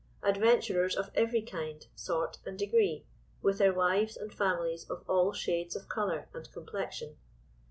Adventurers 0.23 0.95
of 0.95 1.11
every 1.13 1.43
kind, 1.43 1.85
sort, 1.95 2.39
and 2.43 2.57
degree, 2.57 3.05
with 3.43 3.59
their 3.59 3.71
wives 3.71 4.17
and 4.17 4.33
families 4.33 4.89
of 4.89 5.07
all 5.07 5.31
shades 5.31 5.75
of 5.75 5.87
colour 5.87 6.27
and 6.33 6.51
complexion. 6.51 7.17